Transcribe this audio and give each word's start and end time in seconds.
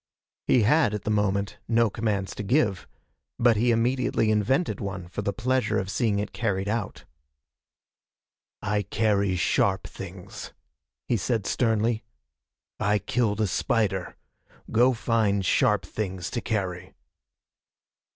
He 0.47 0.63
had, 0.63 0.95
at 0.95 1.03
the 1.03 1.11
moment, 1.11 1.59
no 1.67 1.91
commands 1.91 2.33
to 2.33 2.41
give, 2.41 2.87
but 3.37 3.55
he 3.55 3.69
immediately 3.69 4.31
invented 4.31 4.79
one 4.79 5.07
for 5.07 5.21
the 5.21 5.31
pleasure 5.31 5.77
of 5.77 5.91
seeing 5.91 6.17
it 6.17 6.33
carried 6.33 6.67
out. 6.67 7.05
"I 8.63 8.81
carry 8.81 9.35
sharp 9.35 9.85
things," 9.85 10.53
he 11.07 11.17
said 11.17 11.45
sternly. 11.45 12.03
"I 12.79 12.97
killed 12.97 13.41
a 13.41 13.45
spider. 13.45 14.15
Go 14.71 14.95
find 14.95 15.45
sharp 15.45 15.85
things 15.85 16.31
to 16.31 16.41
carry." 16.41 16.95